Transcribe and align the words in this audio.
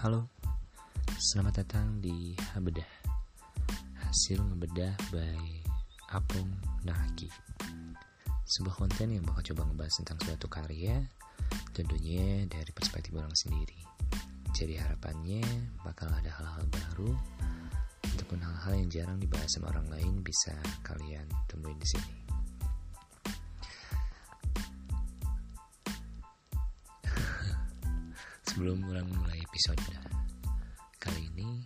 Halo, 0.00 0.32
selamat 1.20 1.60
datang 1.60 2.00
di 2.00 2.32
Habedah. 2.56 2.88
Hasil 4.00 4.40
ngebedah 4.40 4.96
by 5.12 5.60
Apung 6.16 6.48
Nahki 6.88 7.28
Sebuah 8.48 8.80
konten 8.80 9.12
yang 9.12 9.28
bakal 9.28 9.52
coba 9.52 9.68
ngebahas 9.68 10.00
tentang 10.00 10.16
suatu 10.24 10.48
karya 10.48 11.04
Tentunya 11.76 12.48
dari 12.48 12.72
perspektif 12.72 13.12
orang 13.12 13.36
sendiri. 13.36 13.76
Jadi 14.56 14.80
harapannya 14.80 15.44
bakal 15.84 16.08
ada 16.08 16.32
hal-hal 16.32 16.64
baru 16.72 17.12
Ataupun 18.16 18.40
hal-hal 18.40 18.80
yang 18.80 18.88
jarang 18.88 19.20
dibahas 19.20 19.52
sama 19.52 19.68
orang 19.68 20.00
lain 20.00 20.24
Bisa 20.24 20.56
kalian 20.80 21.28
temuin 21.44 21.76
di 21.76 21.84
sini 21.84 22.19
sebelum 28.60 28.92
orang 28.92 29.08
mulai 29.16 29.40
episode 29.40 29.80
kali 31.00 31.32
ini 31.32 31.59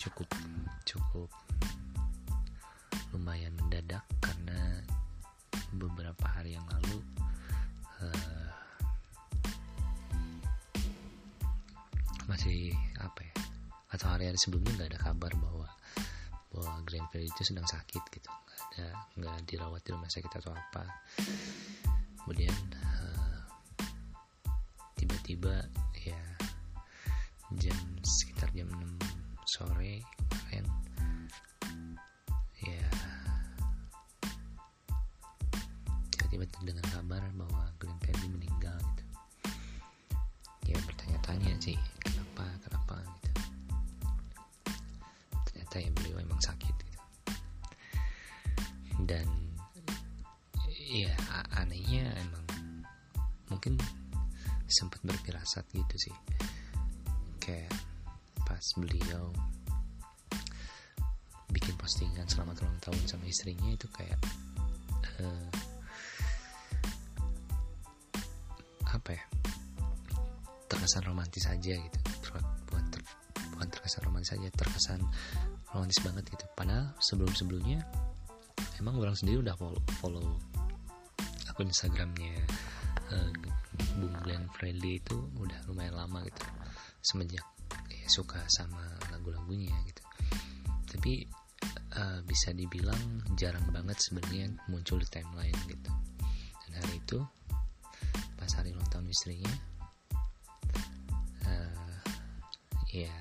cukup 0.00 0.28
cukup 0.88 1.28
lumayan 3.12 3.52
mendadak 3.60 4.00
karena 4.24 4.80
beberapa 5.76 6.24
hari 6.24 6.56
yang 6.56 6.64
lalu 6.72 7.04
eh, 8.00 8.48
masih 12.24 12.72
apa 12.96 13.20
ya 13.28 13.34
atau 13.92 14.06
hari-hari 14.08 14.38
sebelumnya 14.40 14.72
nggak 14.80 14.90
ada 14.96 15.00
kabar 15.04 15.32
bahwa 15.36 15.68
bahwa 16.50 16.82
Fredly 17.10 17.30
itu 17.30 17.42
sedang 17.46 17.66
sakit 17.66 18.02
gitu. 18.10 18.26
Nggak 18.26 18.58
ada 18.58 18.86
nggak 19.18 19.36
dirawat 19.46 19.82
di 19.86 19.90
rumah 19.94 20.10
sakit 20.10 20.30
atau 20.30 20.54
apa. 20.54 20.82
Kemudian 22.22 22.56
eh, 22.74 23.38
tiba-tiba 24.98 25.54
ya 25.58 25.66
jam 25.66 25.79
sore 29.50 29.98
kemarin 30.30 30.62
ya. 32.62 32.86
Tiba-tiba 36.14 36.46
terdengar 36.54 36.86
kabar 36.94 37.22
bahwa 37.34 37.66
Glenn 37.82 37.98
Fredly 37.98 38.30
meninggal 38.30 38.78
gitu. 38.78 39.04
Ya 40.70 40.78
bertanya-tanya 40.86 41.58
sih 41.58 41.74
kenapa 41.98 42.46
kenapa 42.62 43.02
gitu. 43.18 43.30
Ternyata 45.50 45.76
ya 45.82 45.90
beliau 45.98 46.22
emang 46.22 46.38
sakit 46.38 46.74
gitu. 46.86 47.02
Dan 49.02 49.26
ya 50.78 51.10
anehnya 51.58 52.06
emang 52.22 52.46
mungkin 53.50 53.74
sempat 54.70 55.02
berfirasat 55.02 55.66
gitu 55.74 55.96
sih. 55.98 56.14
Kayak 57.42 57.74
pas 58.60 58.76
beliau 58.76 59.32
bikin 61.48 61.72
postingan 61.80 62.28
selamat 62.28 62.60
ulang 62.60 62.76
tahun 62.84 63.00
sama 63.08 63.24
istrinya 63.24 63.72
itu 63.72 63.88
kayak 63.88 64.20
eh, 65.16 65.48
apa 68.84 69.16
ya 69.16 69.24
terkesan 70.68 71.08
romantis 71.08 71.48
aja 71.48 71.72
gitu. 71.72 71.98
Bukan 72.68 72.84
ter- 72.92 73.16
bukan 73.56 73.68
terkesan 73.72 74.04
romantis 74.04 74.36
aja 74.36 74.52
terkesan 74.52 75.00
romantis 75.72 76.04
banget 76.04 76.28
gitu. 76.28 76.44
Padahal 76.52 76.92
sebelum 77.00 77.32
sebelumnya 77.32 77.80
emang 78.76 79.00
orang 79.00 79.16
sendiri 79.16 79.40
udah 79.40 79.56
follow, 79.56 79.80
follow 80.04 80.36
akun 81.48 81.72
instagramnya 81.72 82.44
eh, 83.08 83.32
Bung 83.96 84.12
Glenn 84.20 84.52
Fredly 84.52 85.00
itu 85.00 85.16
udah 85.40 85.64
lumayan 85.64 85.96
lama 85.96 86.28
gitu. 86.28 86.44
Semenjak 87.00 87.48
suka 88.10 88.42
sama 88.50 88.82
lagu-lagunya 89.14 89.72
gitu. 89.86 90.02
Tapi 90.90 91.22
eh, 91.94 92.20
bisa 92.26 92.50
dibilang 92.50 93.22
jarang 93.38 93.64
banget 93.70 94.02
sebenarnya 94.02 94.50
muncul 94.66 94.98
di 94.98 95.06
timeline 95.06 95.56
gitu. 95.70 95.90
Dan 96.66 96.70
hari 96.82 96.98
itu 96.98 97.22
pas 98.34 98.50
hari 98.58 98.74
ulang 98.74 98.90
tahun 98.90 99.06
istrinya 99.06 99.52
eh, 101.46 101.98
ya 102.90 103.14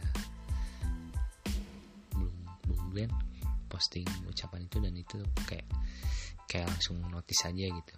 belum 2.17 2.35
belum 2.65 2.85
Glenn 2.89 3.13
posting 3.69 4.07
ucapan 4.25 4.65
itu 4.65 4.77
dan 4.81 4.95
itu 4.97 5.19
kayak 5.45 5.67
kayak 6.49 6.65
langsung 6.73 6.97
notice 7.13 7.45
aja 7.45 7.69
gitu. 7.69 7.95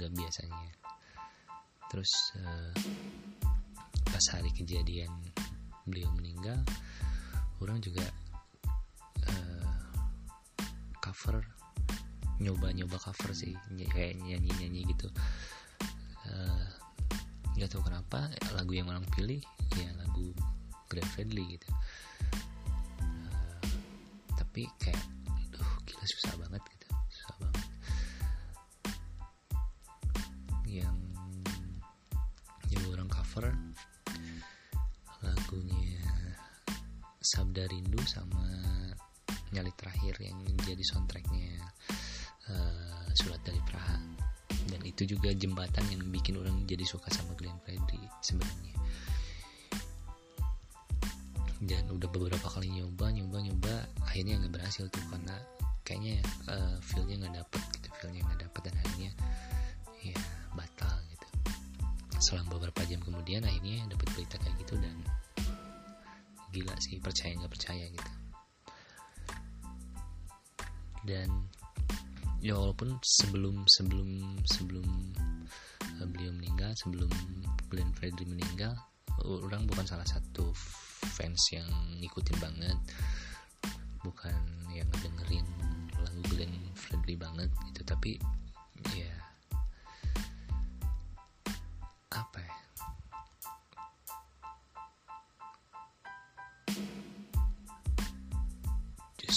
Nggak 0.00 0.12
biasanya. 0.16 0.72
Terus 1.92 2.12
eh, 2.40 2.72
pas 4.08 4.24
hari 4.32 4.48
kejadian 4.56 5.12
beliau 5.86 6.10
meninggal 6.18 6.58
orang 7.62 7.78
juga 7.80 8.04
eh, 9.22 9.66
cover 11.00 11.40
nyoba-nyoba 12.36 13.00
cover 13.00 13.32
sih 13.32 13.56
kayak 13.88 14.20
nyanyi-nyanyi 14.20 14.84
gitu. 14.92 15.08
Eh, 16.28 16.68
nggak 17.56 17.72
tahu 17.72 17.88
kenapa 17.88 18.28
lagu 18.52 18.76
yang 18.76 18.92
orang 18.92 19.06
pilih 19.16 19.40
ya 19.80 19.88
lagu 19.96 20.36
Glenn 20.92 21.08
Fredly 21.16 21.56
gitu. 21.56 21.70
Eh, 23.00 23.60
tapi 24.36 24.68
kayak 24.76 25.00
duh 25.48 25.70
gila 25.88 26.04
susah 26.04 26.36
banget 26.36 26.60
sama 38.16 38.44
Nyali 39.52 39.72
Terakhir 39.76 40.14
yang 40.24 40.38
jadi 40.64 40.82
soundtracknya 40.82 41.52
eh, 42.50 43.04
Surat 43.16 43.40
dari 43.44 43.60
Praha. 43.62 43.96
Dan 44.66 44.82
itu 44.82 45.06
juga 45.06 45.30
jembatan 45.30 45.86
yang 45.94 46.02
bikin 46.10 46.42
orang 46.42 46.66
jadi 46.66 46.82
suka 46.82 47.06
sama 47.14 47.38
Glenn 47.38 47.56
Fredly 47.62 48.02
sebenarnya. 48.24 48.74
Dan 51.62 51.88
udah 51.88 52.08
beberapa 52.10 52.46
kali 52.52 52.68
nyoba 52.68 53.08
nyoba 53.14 53.38
nyoba 53.40 53.74
akhirnya 54.04 54.42
nggak 54.42 54.60
berhasil 54.60 54.90
tuh 54.92 55.00
karena 55.08 55.36
kayaknya 55.86 56.20
eh, 56.50 56.76
feelnya 56.82 57.24
nggak 57.24 57.34
dapet 57.40 57.62
gitu 57.78 57.88
feelnya 58.02 58.20
nggak 58.26 58.40
dapet 58.44 58.60
dan 58.68 58.74
akhirnya 58.82 59.10
ya 60.02 60.18
batal 60.52 60.94
gitu. 61.08 61.26
Selang 62.18 62.50
beberapa 62.50 62.82
jam 62.84 63.00
kemudian 63.00 63.46
akhirnya 63.46 63.86
dapat 63.88 64.08
berita 64.18 64.36
kayak 64.42 64.56
gitu 64.66 64.74
dan 64.82 64.96
gila 66.56 66.72
sih 66.80 66.96
percaya 66.96 67.36
nggak 67.36 67.52
percaya 67.52 67.84
gitu. 67.92 68.12
Dan 71.04 71.28
ya 72.40 72.56
walaupun 72.56 72.96
sebelum 73.04 73.68
sebelum 73.68 74.08
sebelum 74.48 74.86
eh, 76.00 76.08
beliau 76.08 76.32
meninggal 76.32 76.72
sebelum 76.80 77.12
Glenn 77.68 77.92
Fredly 77.92 78.24
meninggal 78.24 78.76
orang 79.24 79.64
bukan 79.68 79.84
salah 79.88 80.06
satu 80.06 80.52
fans 81.16 81.40
yang 81.52 81.68
ngikutin 82.00 82.36
banget 82.38 82.78
bukan 84.04 84.36
yang 84.70 84.86
ngedengerin 84.92 85.46
lagu 85.98 86.20
Glenn 86.30 86.54
Fredly 86.76 87.16
banget 87.16 87.50
gitu 87.72 87.82
tapi 87.82 88.20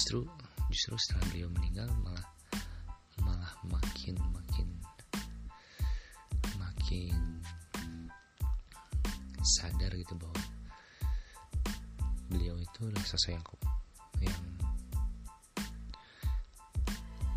justru 0.10 0.26
justru 0.74 0.98
setelah 0.98 1.22
beliau 1.30 1.50
meninggal 1.54 1.86
malah 2.02 2.26
malah 3.22 3.54
makin 3.70 4.18
makin 4.34 4.66
makin 6.58 7.14
sadar 9.46 9.94
gitu 9.94 10.18
bahwa 10.18 10.42
beliau 12.26 12.58
itu 12.58 12.90
adalah 12.90 13.06
sosok 13.06 13.38
yang 13.38 13.46
yang 14.26 14.42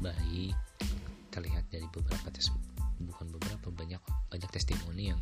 baik 0.00 0.56
terlihat 1.28 1.68
dari 1.68 1.84
beberapa 1.92 2.32
tes 2.32 2.48
bukan 3.04 3.28
beberapa 3.36 3.68
banyak 3.68 4.00
banyak 4.32 4.48
testimoni 4.48 5.12
yang 5.12 5.20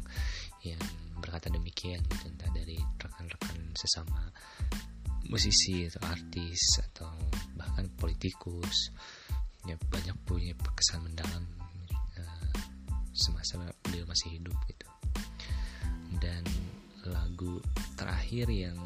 yang 0.63 0.83
berkata 1.19 1.51
demikian 1.51 1.99
gitu 2.15 2.31
entah 2.31 2.55
dari 2.55 2.79
rekan-rekan 2.79 3.75
sesama 3.75 4.31
musisi 5.31 5.87
atau 5.87 6.03
artis 6.11 6.83
atau 6.91 7.15
bahkan 7.55 7.87
politikus 7.95 8.91
ya 9.65 9.79
banyak 9.89 10.17
punya 10.27 10.53
kesan 10.75 11.07
mendalam 11.07 11.45
uh, 12.19 12.53
semasa 13.15 13.61
beliau 13.87 14.05
masih 14.11 14.37
hidup 14.37 14.57
gitu. 14.67 14.89
Dan 16.19 16.43
lagu 17.07 17.63
terakhir 17.95 18.51
yang 18.51 18.77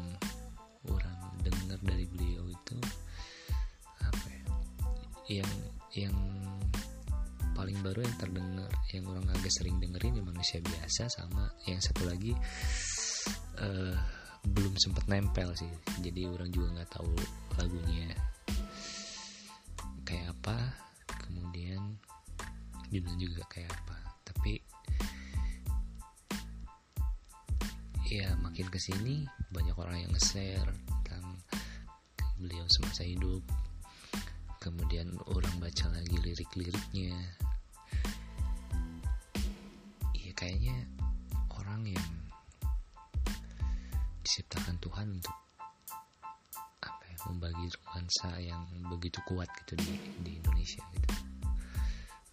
orang 0.87 1.17
dengar 1.41 1.79
dari 1.81 2.05
beliau 2.07 2.45
itu 2.47 2.77
apa 3.99 4.27
ya 4.29 4.45
yang 5.41 5.51
yang 5.97 6.15
paling 7.55 7.79
baru 7.81 8.03
yang 8.03 8.17
terdengar 8.19 8.71
yang 8.91 9.03
orang 9.09 9.25
agak 9.31 9.51
sering 9.55 9.79
dengerin 9.79 10.19
ya 10.19 10.23
manusia 10.23 10.59
biasa 10.59 11.07
sama 11.07 11.49
yang 11.65 11.79
satu 11.79 12.03
lagi 12.05 12.35
uh, 13.63 13.95
belum 14.53 14.77
sempat 14.77 15.09
nempel 15.09 15.53
sih. 15.57 15.69
Jadi 16.05 16.29
orang 16.29 16.49
juga 16.53 16.81
nggak 16.81 16.91
tahu 16.93 17.15
lagunya 17.57 18.13
kayak 20.05 20.37
apa 20.37 20.57
kemudian 21.25 21.97
judulnya 22.93 23.25
juga 23.25 23.43
kayak 23.49 23.71
apa. 23.73 23.97
Tapi 24.29 24.53
ya 28.05 28.37
makin 28.37 28.69
ke 28.69 28.77
sini 28.77 29.25
banyak 29.49 29.73
orang 29.75 30.05
yang 30.05 30.11
nge-share 30.13 30.69
tentang 30.85 31.25
beliau 32.37 32.65
semasa 32.69 33.01
hidup. 33.01 33.41
Kemudian 34.61 35.13
orang 35.29 35.53
baca 35.61 35.89
lagi 35.93 36.17
lirik-liriknya 36.21 37.13
diciptakan 44.25 44.81
Tuhan 44.81 45.07
untuk 45.21 45.37
apa 46.81 47.03
ya 47.05 47.17
membagi 47.29 47.69
nuansa 47.77 48.41
yang 48.41 48.65
begitu 48.89 49.21
kuat 49.29 49.45
gitu 49.61 49.77
di 49.77 50.01
di 50.25 50.31
Indonesia 50.41 50.81
gitu 50.97 51.09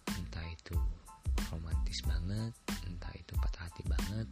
entah 0.09 0.47
itu 0.49 0.73
romantis 1.53 2.01
banget 2.01 2.53
entah 2.89 3.13
itu 3.13 3.33
patah 3.37 3.69
hati 3.69 3.85
banget 3.85 4.27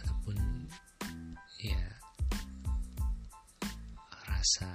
ataupun 0.00 0.36
ya 1.60 1.84
rasa 4.24 4.72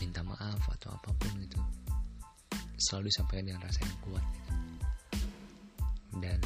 minta 0.00 0.24
maaf 0.24 0.64
atau 0.80 0.96
apa 0.96 1.12
pun 1.20 1.36
itu 1.44 1.60
selalu 2.88 3.12
disampaikan 3.12 3.44
dengan 3.52 3.62
rasa 3.68 3.84
yang 3.84 4.00
kuat 4.00 4.24
gitu. 4.32 4.52
dan 6.24 6.40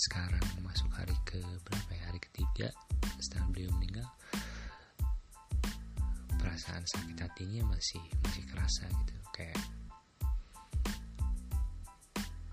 sekarang 0.00 0.40
masuk 0.64 0.88
hari 0.96 1.12
ke 1.28 1.36
berapa 1.68 1.90
ya? 1.92 2.02
Hari 2.08 2.20
ketiga 2.24 2.68
setelah 3.20 3.44
beliau 3.52 3.68
meninggal 3.76 4.08
perasaan 6.40 6.88
sakit 6.88 7.20
hatinya 7.20 7.68
masih 7.68 8.00
masih 8.24 8.44
kerasa 8.48 8.88
gitu. 8.88 9.14
Kayak 9.36 9.60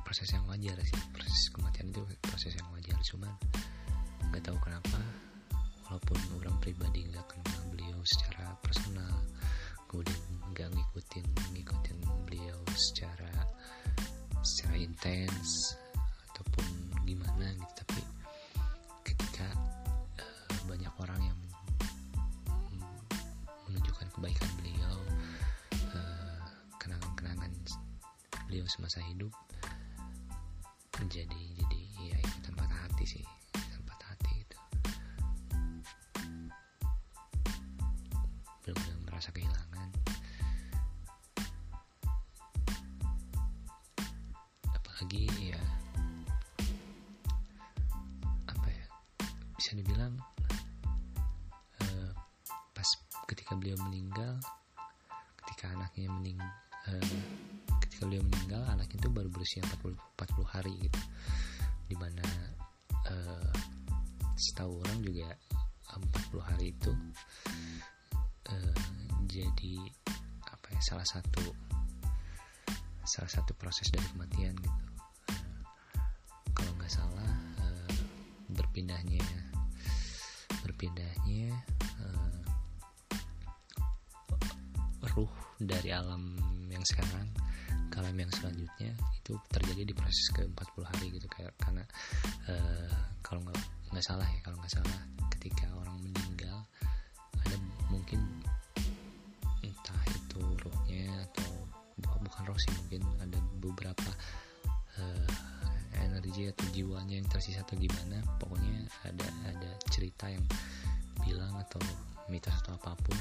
proses 0.03 0.27
yang 0.35 0.43
wajar 0.51 0.75
sih. 0.83 0.99
Proses 1.15 1.47
kematian 1.55 1.87
itu 1.95 2.03
proses 2.19 2.51
yang 2.51 2.67
wajar. 2.75 2.99
Cuman 2.99 3.31
nggak 4.27 4.43
tahu 4.43 4.57
kenapa 4.59 4.99
walaupun 5.87 6.19
orang 6.43 6.55
pribadi 6.59 7.07
nggak 7.07 7.31
kenal 7.31 7.63
beliau 7.71 7.99
secara 8.03 8.59
personal 8.59 9.23
kemudian 9.87 10.19
nggak 10.51 10.67
ngikutin 10.75 11.27
ngikutin 11.55 11.97
beliau 12.27 12.59
secara 12.75 13.31
secara 14.43 14.75
intens 14.75 15.79
gimana 17.37 17.53
gitu 17.53 17.73
tapi 17.85 18.01
ketika 19.05 19.45
uh, 20.17 20.49
banyak 20.65 20.89
orang 20.97 21.21
yang 21.21 21.37
menunjukkan 23.69 24.09
kebaikan 24.09 24.49
beliau 24.57 24.97
uh, 25.93 26.41
kenangan-kenangan 26.81 27.53
beliau 28.49 28.65
semasa 28.65 28.97
hidup 29.05 29.29
menjadi 30.97 31.41
jadi 31.61 31.81
ya 32.09 32.17
ikutan 32.25 32.57
patah 32.57 32.79
hati 32.89 33.05
sih 33.05 33.25
patah 33.85 34.17
hati 34.17 34.33
itu. 34.41 34.57
Benar-benar 38.65 38.97
merasa 39.05 39.29
kehilangan. 39.29 39.89
Apalagi 44.73 45.53
ya 45.53 45.56
bisa 49.67 49.83
dibilang 49.83 50.15
uh, 51.83 52.11
pas 52.71 52.89
ketika 53.27 53.51
beliau 53.51 53.75
meninggal 53.83 54.39
ketika 55.43 55.75
anaknya 55.75 56.07
mening 56.07 56.39
uh, 56.87 57.15
ketika 57.83 58.07
beliau 58.07 58.23
meninggal 58.31 58.63
anaknya 58.71 58.95
itu 58.95 59.11
baru 59.11 59.27
berusia 59.27 59.59
40 59.83 59.91
40 59.91 60.55
hari 60.55 60.71
gitu. 60.87 61.01
Di 61.83 61.99
mana 61.99 62.23
uh, 63.11 63.51
setahu 64.39 64.79
orang 64.87 65.03
juga 65.03 65.35
40 65.99 66.47
hari 66.47 66.71
itu 66.71 66.91
uh, 68.47 68.75
jadi 69.27 69.75
apa 70.47 70.79
ya 70.79 70.79
salah 70.79 71.07
satu 71.11 71.43
salah 73.03 73.31
satu 73.35 73.51
proses 73.59 73.91
dari 73.91 74.07
kematian 74.15 74.55
gitu. 74.55 74.79
Uh, 75.27 75.59
kalau 76.55 76.71
nggak 76.79 76.87
salah 76.87 77.35
uh, 77.59 77.91
berpindahnya 78.47 79.46
berpindahnya 80.77 81.57
uh, 82.05 82.45
ruh 85.17 85.33
dari 85.57 85.89
alam 85.89 86.37
yang 86.69 86.85
sekarang 86.85 87.25
ke 87.89 87.97
alam 87.97 88.13
yang 88.13 88.29
selanjutnya 88.29 88.93
itu 89.17 89.33
terjadi 89.49 89.89
di 89.89 89.93
proses 89.97 90.29
ke 90.37 90.45
40 90.45 90.85
hari 90.85 91.17
gitu 91.17 91.25
kayak 91.33 91.49
karena 91.57 91.81
uh, 92.45 92.93
kalau 93.25 93.41
nggak 93.41 93.57
nggak 93.89 94.05
salah 94.05 94.29
ya 94.29 94.37
kalau 94.45 94.61
nggak 94.61 94.69
salah 94.77 95.01
ketika 95.33 95.65
orang 95.81 95.97
meninggal 95.97 96.61
ada 97.41 97.57
mungkin 97.89 98.21
entah 99.65 100.01
itu 100.13 100.41
rohnya 100.61 101.25
atau 101.33 101.65
bukan 101.97 102.53
roh 102.53 102.59
sih 102.61 102.69
mungkin 102.85 103.01
ada 103.17 103.41
beberapa 103.57 104.13
energi 106.37 106.53
atau 106.53 106.65
jiwanya 106.69 107.15
yang 107.17 107.29
tersisa 107.33 107.65
atau 107.65 107.73
gimana. 107.81 108.21
Pokoknya 108.37 108.85
ada 109.09 109.25
ada 109.49 109.71
cerita 109.89 110.29
yang 110.29 110.45
bilang 111.25 111.57
atau 111.57 111.81
mitos 112.29 112.53
atau 112.61 112.77
apa 112.77 112.93
pun 113.01 113.17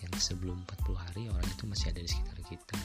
yang 0.00 0.14
sebelum 0.16 0.56
40 0.88 0.96
hari 0.96 1.22
orang 1.28 1.44
itu 1.44 1.68
masih 1.68 1.92
ada 1.92 2.00
di 2.00 2.08
sekitar 2.08 2.38
kita 2.48 2.78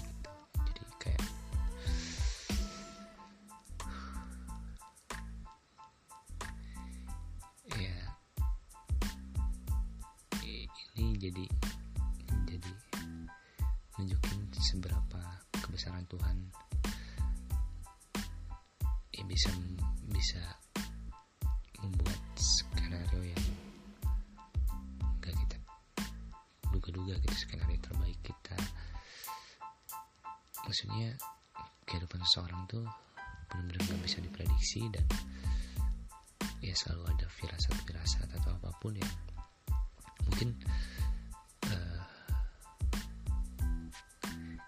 maksudnya 30.73 31.13
kehidupan 31.85 32.17
seseorang 32.25 32.65
tuh 32.65 32.81
benar-benar 33.53 33.93
gak 33.93 34.01
bisa 34.09 34.17
diprediksi 34.25 34.89
dan 34.89 35.05
ya 36.65 36.73
selalu 36.73 37.13
ada 37.13 37.29
firasat-firasat 37.29 38.25
atau 38.41 38.57
apa 38.57 38.73
pun 38.81 38.97
yang 38.97 39.13
mungkin 40.25 40.57
uh, 41.69 42.01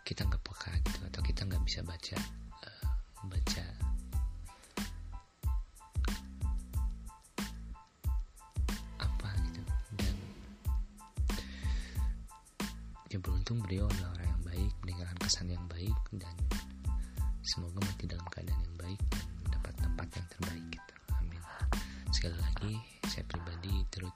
kita 0.05 0.29
nggak 0.29 0.45
peka 0.45 0.77
gitu 0.85 0.99
atau 1.09 1.21
kita 1.25 1.41
nggak 1.49 1.63
bisa 1.65 1.81
baca 1.81 2.17
uh, 2.61 2.85
baca 3.25 3.65
apa 9.01 9.29
gitu. 9.41 9.61
Dan 9.97 10.15
ya 13.09 13.17
beruntung 13.17 13.57
beliau 13.65 13.89
adalah 13.89 14.13
orang 14.13 14.24
baik 14.55 14.71
meninggalkan 14.87 15.19
kesan 15.19 15.51
yang 15.51 15.67
baik 15.67 15.99
dan 16.15 16.31
semoga 17.43 17.75
mati 17.83 18.07
dalam 18.07 18.23
keadaan 18.31 18.55
yang 18.55 18.75
baik 18.79 19.01
dan 19.11 19.27
mendapat 19.43 19.73
tempat 19.83 20.07
yang 20.15 20.27
terbaik 20.31 20.65
gitu. 20.71 20.93
Amin. 21.19 21.43
Sekali 22.15 22.37
lagi 22.39 22.73
saya 23.11 23.27
pribadi 23.27 23.83
turut 23.91 24.15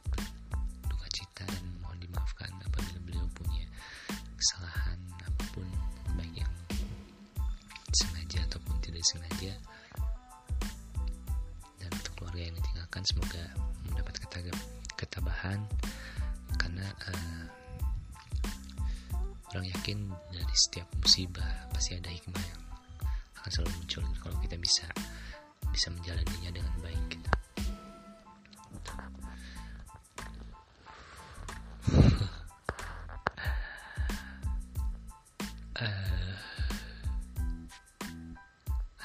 duka 0.88 1.08
cita 1.12 1.44
dan 1.44 1.64
mohon 1.84 2.00
dimaafkan 2.00 2.48
apabila 2.64 3.04
beliau 3.04 3.28
punya 3.36 3.68
kesalahan 4.40 4.96
apa 5.28 5.44
pun 5.52 5.68
baik 6.16 6.32
yang 6.32 6.54
sengaja 7.92 8.40
ataupun 8.48 8.80
tidak 8.80 9.04
sengaja. 9.12 9.52
Dan 11.84 11.92
untuk 12.00 12.16
keluarga 12.16 12.48
yang 12.48 12.56
ditinggalkan 12.56 13.04
semoga 13.12 13.44
mendapat 13.92 14.16
ketabahan. 14.96 15.60
Karena 16.56 16.88
uh, 17.12 17.49
orang 19.60 19.76
yakin 19.76 20.08
dari 20.32 20.56
setiap 20.56 20.88
musibah 21.04 21.68
pasti 21.76 21.92
ada 21.92 22.08
hikmah 22.08 22.40
yang 22.40 22.64
akan 23.44 23.52
selalu 23.52 23.76
muncul 23.76 24.08
kalau 24.24 24.40
kita 24.40 24.56
bisa 24.56 24.88
bisa 25.76 25.92
menjalaninya 25.92 26.48
dengan 26.56 26.72
baik 26.80 26.96
gitu. 27.12 27.28
uh, 35.84 36.40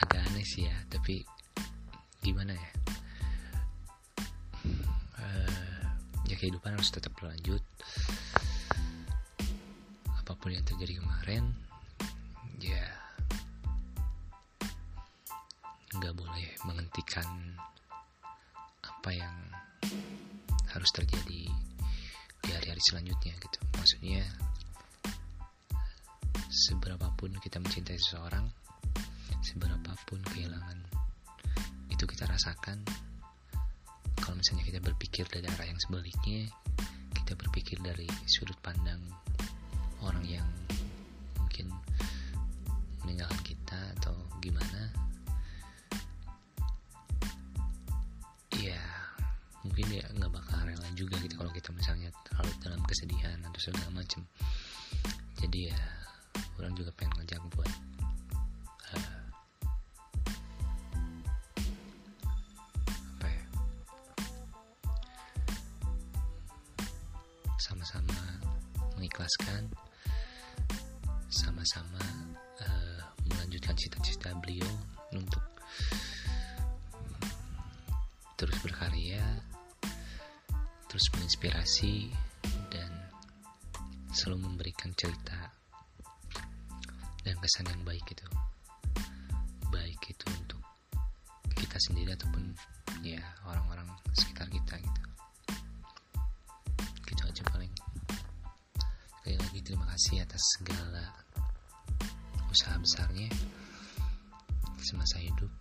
agak 0.06 0.22
aneh 0.22 0.46
sih 0.46 0.70
ya 0.70 0.76
tapi 0.86 1.26
gimana 2.22 2.54
ya 2.54 2.70
uh, 5.18 5.82
ya 6.30 6.38
kehidupan 6.38 6.78
harus 6.78 6.94
tetap 6.94 7.10
berlanjut 7.18 7.66
apa 10.44 10.52
pun 10.52 10.60
yang 10.60 10.68
terjadi 10.76 11.00
kemarin 11.00 11.44
ya 12.60 12.84
nggak 15.96 16.12
boleh 16.12 16.48
menghentikan 16.68 17.56
apa 18.84 19.08
yang 19.08 19.32
harus 20.68 20.90
terjadi 20.92 21.48
di 22.44 22.50
hari-hari 22.52 22.76
selanjutnya 22.84 23.32
gitu. 23.40 23.58
Maksudnya 23.72 24.20
seberapapun 26.52 27.40
kita 27.40 27.56
mencintai 27.64 27.96
seseorang 27.96 28.44
seberapapun 29.48 30.20
kehilangan 30.28 30.76
itu 31.88 32.04
kita 32.04 32.28
rasakan 32.28 32.84
kalau 34.20 34.36
misalnya 34.36 34.68
kita 34.68 34.84
berpikir 34.84 35.24
dari 35.24 35.48
arah 35.56 35.72
yang 35.72 35.80
sebaliknya 35.80 36.52
kita 37.16 37.32
berpikir 37.32 37.80
dari 37.80 38.04
sudut 38.28 38.60
pandang 38.60 39.00
orang 40.04 40.24
yang 40.28 40.48
mungkin 41.40 41.72
meninggalkan 43.02 43.40
kita 43.40 43.78
atau 44.00 44.12
gimana 44.44 44.92
ya 48.60 48.80
mungkin 49.64 49.86
ya 49.88 50.04
nggak 50.12 50.32
bakal 50.32 50.60
rela 50.64 50.88
juga 50.92 51.16
gitu 51.24 51.34
kalau 51.40 51.52
kita 51.52 51.72
misalnya 51.72 52.12
terlalu 52.28 52.52
dalam 52.60 52.80
kesedihan 52.84 53.40
atau 53.48 53.60
segala 53.60 53.88
macam 53.92 54.20
jadi 55.40 55.72
ya 55.72 55.80
orang 56.60 56.76
juga 56.76 56.92
pengen 56.96 57.24
ngajak 57.24 57.40
buat 57.56 57.70
segala 100.64 101.04
usaha 102.48 102.80
besarnya 102.80 103.28
semasa 104.80 105.20
hidup. 105.20 105.52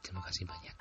Terima 0.00 0.24
kasih 0.24 0.48
banyak. 0.48 0.76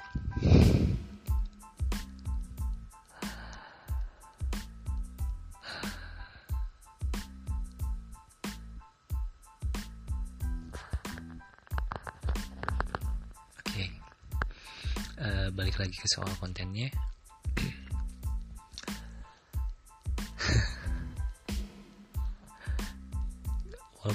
Oke, 13.60 13.86
uh, 15.20 15.48
balik 15.51 15.75
lagi 15.84 16.00
ke 16.00 16.08
soal 16.08 16.31
kontennya. 16.39 17.11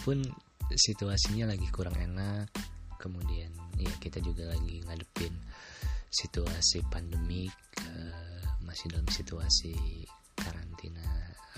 Walaupun 0.06 0.22
situasinya 0.70 1.50
lagi 1.50 1.66
kurang 1.75 1.98
enak 1.98 2.46
kemudian 3.02 3.50
ya 3.75 3.90
kita 3.98 4.22
juga 4.22 4.54
lagi 4.54 4.78
ngadepin 4.86 5.34
situasi 6.14 6.78
pandemik 6.86 7.50
uh, 7.82 8.38
masih 8.62 8.86
dalam 8.94 9.10
situasi 9.10 9.75
karantina 10.38 11.02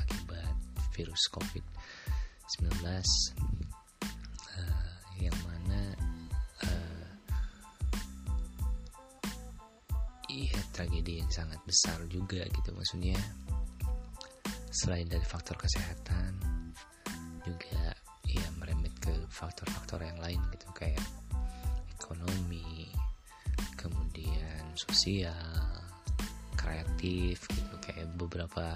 akibat 0.01 0.57
virus 0.97 1.29
covid 1.29 1.61
19 2.57 2.73
uh, 2.89 3.05
yang 5.21 5.37
mana 5.45 5.93
uh, 6.65 7.09
iya 10.33 10.57
tragedi 10.73 11.21
yang 11.21 11.29
sangat 11.29 11.61
besar 11.69 12.01
juga 12.09 12.49
gitu. 12.49 12.73
Maksudnya 12.73 13.21
selain 14.73 15.05
dari 15.05 15.27
faktor 15.29 15.61
kesehatan 15.61 16.33
juga 17.45 18.08
faktor-faktor 19.39 20.03
yang 20.03 20.19
lain 20.19 20.43
gitu 20.51 20.67
kayak 20.75 20.99
ekonomi 21.95 22.91
kemudian 23.79 24.75
sosial 24.75 25.79
kreatif 26.59 27.47
gitu 27.47 27.75
kayak 27.79 28.11
beberapa 28.19 28.75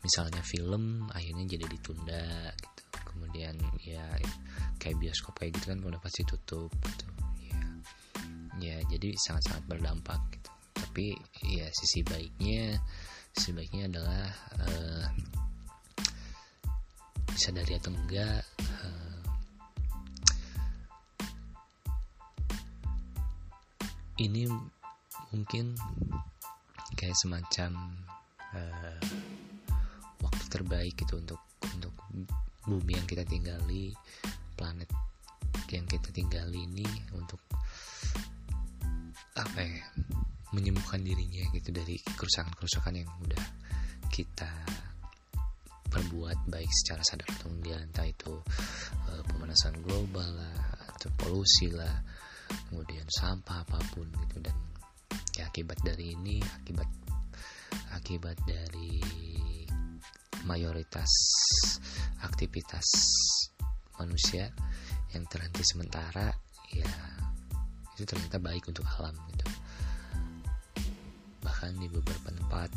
misalnya 0.00 0.40
film 0.40 1.04
akhirnya 1.12 1.44
jadi 1.44 1.66
ditunda 1.68 2.28
gitu. 2.56 2.82
Kemudian 3.04 3.54
ya 3.84 4.04
kayak 4.80 4.96
bioskop 4.96 5.36
kayak 5.36 5.60
gitu 5.60 5.76
kan 5.76 5.78
udah 5.84 6.00
pasti 6.00 6.24
tutup 6.24 6.72
gitu. 6.72 7.06
Ya 7.44 7.60
ya 8.60 8.76
jadi 8.88 9.12
sangat-sangat 9.16 9.64
berdampak 9.68 10.20
gitu. 10.32 10.50
Tapi 10.72 11.06
ya 11.52 11.68
sisi 11.72 12.00
baiknya 12.00 12.80
sisi 13.36 13.52
baiknya 13.52 13.92
adalah 13.92 14.24
uh, 14.58 15.06
disadari 17.30 17.76
atau 17.76 17.92
enggak 17.94 18.42
ini 24.20 24.44
mungkin 25.32 25.72
kayak 26.92 27.16
semacam 27.16 27.96
uh, 28.52 29.00
waktu 30.20 30.44
terbaik 30.52 30.92
gitu 31.00 31.16
untuk 31.16 31.40
untuk 31.64 31.94
bumi 32.68 33.00
yang 33.00 33.08
kita 33.08 33.24
tinggali 33.24 33.96
planet 34.52 34.90
yang 35.72 35.88
kita 35.88 36.12
tinggali 36.12 36.68
ini 36.68 36.84
untuk 37.16 37.40
apa 39.38 39.60
ya 39.64 39.80
menyembuhkan 40.52 41.00
dirinya 41.00 41.46
gitu 41.54 41.70
dari 41.72 41.96
kerusakan-kerusakan 42.02 43.00
yang 43.00 43.08
udah 43.24 43.44
kita 44.10 44.50
perbuat 45.90 46.46
baik 46.50 46.70
secara 46.70 47.02
sadar 47.06 47.26
atau 47.38 47.48
enggak 47.48 47.80
entah 47.80 48.06
itu 48.06 48.34
uh, 49.08 49.22
pemanasan 49.30 49.78
global 49.80 50.26
lah 50.26 50.54
atau 50.92 51.08
polusi 51.16 51.70
lah 51.70 52.02
kemudian 52.68 53.06
sampah 53.08 53.62
apa 53.66 53.78
pun 53.94 54.06
gitu. 54.06 54.36
Dan 54.42 54.56
ya 55.36 55.46
akibat 55.48 55.78
dari 55.82 56.14
ini 56.14 56.42
akibat 56.42 56.88
akibat 57.94 58.36
dari 58.46 59.00
mayoritas 60.44 61.10
aktivitas 62.24 62.86
manusia 64.00 64.48
yang 65.12 65.24
terhenti 65.28 65.62
sementara 65.64 66.32
ya 66.72 66.92
itu 67.94 68.04
ternyata 68.08 68.40
baik 68.40 68.64
untuk 68.70 68.86
alam 68.96 69.12
gitu. 69.34 69.46
Bahkan 71.44 71.76
di 71.76 71.88
beberapa 71.92 72.32
tempat 72.32 72.72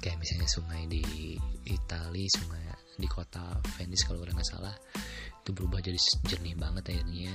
kayak 0.00 0.20
misalnya 0.20 0.48
sungai 0.50 0.82
di 0.86 1.34
Italia 1.66 2.28
sungai 2.30 2.62
di 2.96 3.08
kota 3.10 3.58
Venice 3.76 4.06
kalau 4.06 4.22
nggak 4.22 4.48
salah 4.48 4.72
itu 5.42 5.50
berubah 5.50 5.82
jadi 5.82 5.98
jernih 6.30 6.54
banget 6.54 6.94
airnya 6.94 7.34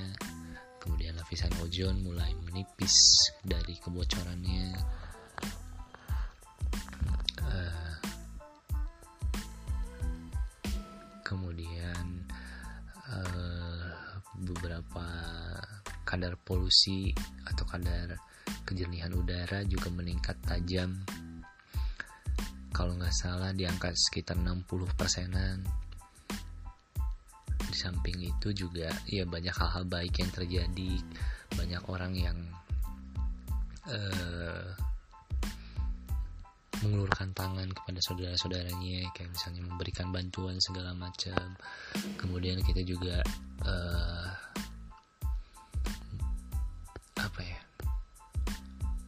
kemudian 0.81 1.13
lapisan 1.13 1.53
ozon 1.61 2.01
mulai 2.01 2.33
menipis 2.49 2.97
dari 3.45 3.77
kebocorannya. 3.77 4.73
Eh, 7.45 7.93
kemudian 11.21 12.25
eh, 13.13 13.85
beberapa 14.41 15.05
kadar 16.01 16.33
polusi 16.41 17.13
atau 17.45 17.63
kadar 17.69 18.17
kejernihan 18.65 19.13
udara 19.13 19.61
juga 19.69 19.93
meningkat 19.93 20.35
tajam. 20.43 21.05
Kalau 22.73 22.97
nggak 22.97 23.13
salah 23.13 23.53
diangkat 23.53 23.93
sekitar 23.93 24.41
60 24.41 24.65
persenan 24.97 25.61
samping 27.81 28.21
itu 28.21 28.53
juga 28.53 28.93
ya 29.09 29.25
banyak 29.25 29.53
hal-hal 29.57 29.83
baik 29.89 30.13
yang 30.21 30.29
terjadi. 30.29 30.93
Banyak 31.57 31.83
orang 31.89 32.13
yang 32.13 32.37
uh, 33.89 34.69
mengulurkan 36.85 37.33
tangan 37.33 37.69
kepada 37.73 37.99
saudara-saudaranya 38.05 39.09
kayak 39.17 39.29
misalnya 39.33 39.61
memberikan 39.65 40.13
bantuan 40.13 40.57
segala 40.61 40.93
macam. 40.93 41.57
Kemudian 42.21 42.61
kita 42.61 42.85
juga 42.85 43.21
uh, 43.65 44.29
apa 47.21 47.41
ya 47.45 47.61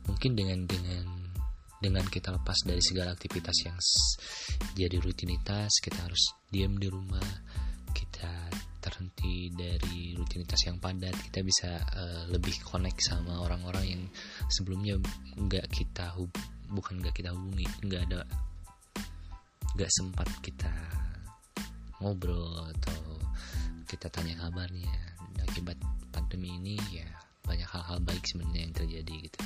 mungkin 0.05 0.37
dengan 0.37 0.59
dengan 0.69 1.05
dengan 1.83 2.05
kita 2.07 2.31
lepas 2.31 2.63
dari 2.63 2.79
segala 2.79 3.11
aktivitas 3.11 3.57
yang 3.67 3.75
jadi 4.77 5.01
rutinitas 5.03 5.83
kita 5.83 5.99
harus 5.99 6.31
diam 6.47 6.79
di 6.79 6.87
rumah 6.87 7.27
terhenti 8.93 9.49
dari 9.49 10.13
rutinitas 10.13 10.69
yang 10.69 10.77
padat 10.77 11.17
kita 11.17 11.41
bisa 11.41 11.81
uh, 11.97 12.29
lebih 12.29 12.53
connect 12.61 13.01
sama 13.01 13.41
orang-orang 13.41 13.85
yang 13.97 14.03
sebelumnya 14.53 15.01
nggak 15.33 15.65
kita 15.73 16.13
hub 16.13 16.29
bukan 16.69 17.01
nggak 17.01 17.17
kita 17.17 17.33
hubungi 17.33 17.65
nggak 17.89 18.01
ada 18.05 18.21
nggak 19.73 19.89
sempat 19.89 20.29
kita 20.45 20.69
ngobrol 22.03 22.69
atau 22.77 23.17
kita 23.87 24.11
tanya 24.11 24.35
kabarnya. 24.37 24.91
Akibat 25.47 25.79
pandemi 26.11 26.51
ini 26.59 26.75
ya 26.91 27.07
banyak 27.47 27.67
hal-hal 27.67 27.99
baik 28.03 28.23
sebenarnya 28.27 28.61
yang 28.67 28.75
terjadi 28.75 29.15
gitu. 29.29 29.39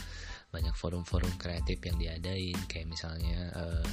Banyak 0.50 0.74
forum-forum 0.74 1.38
kreatif 1.38 1.78
yang 1.86 2.02
diadain 2.02 2.58
kayak 2.66 2.88
misalnya 2.90 3.52
uh, 3.54 3.88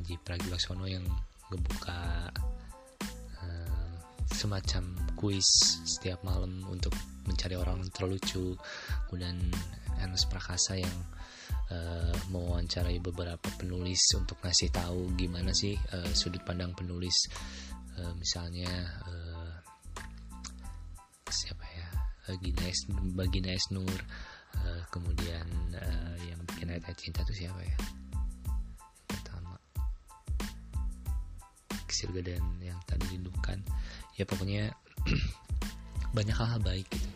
Panji 0.00 0.16
Pragiwaksono 0.16 0.88
yang 0.88 1.04
ngebuka 1.52 2.32
uh, 3.36 3.92
semacam 4.32 4.96
kuis 5.12 5.44
setiap 5.84 6.24
malam 6.24 6.64
untuk 6.72 6.96
mencari 7.28 7.52
orang 7.52 7.84
terlucu. 7.92 8.56
Kemudian 9.12 9.36
Ernest 10.00 10.32
Prakasa 10.32 10.80
yang 10.80 10.96
uh, 11.68 12.16
mewawancarai 12.32 12.96
beberapa 13.04 13.44
penulis 13.60 14.00
untuk 14.16 14.40
ngasih 14.40 14.72
tahu 14.72 15.12
gimana 15.20 15.52
sih 15.52 15.76
uh, 15.92 16.08
sudut 16.16 16.40
pandang 16.48 16.72
penulis. 16.72 17.28
Uh, 18.00 18.16
misalnya 18.16 18.72
uh, 19.04 19.52
siapa 21.28 21.68
ya? 21.76 21.88
Bagina 22.24 22.64
Es 22.72 22.88
Bagina 22.88 23.52
Esnur. 23.52 24.00
Uh, 24.64 24.80
kemudian 24.88 25.44
uh, 25.76 26.16
yang 26.24 26.40
bikin 26.48 26.72
ayat 26.72 26.88
cinta 26.96 27.20
itu 27.20 27.44
siapa 27.44 27.60
ya 27.60 27.99
Sirgadan 31.90 32.42
yang 32.62 32.78
tadi 32.86 33.18
rindukan 33.18 33.60
ya 34.16 34.24
pokoknya 34.26 34.70
banyak 36.16 36.34
hal-hal 36.34 36.60
baik 36.62 36.86
gitu. 36.90 37.10